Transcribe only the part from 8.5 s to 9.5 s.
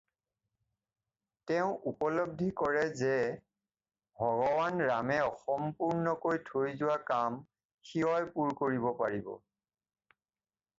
কৰিব পাৰিব।